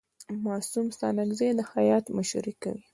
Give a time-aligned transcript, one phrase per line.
[0.45, 2.83] معصوم ستانکزی د هیات مشري کوي.